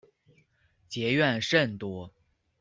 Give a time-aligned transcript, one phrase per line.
[0.89, 2.11] 结怨甚多。